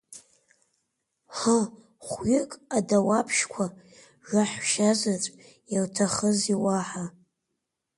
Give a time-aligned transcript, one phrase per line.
[1.37, 1.57] Ҳы,
[2.07, 3.65] хәҩык адауаԥшьқәа
[4.31, 5.27] раҳәшьазаҵә
[5.75, 7.05] илҭахызи уаҳа…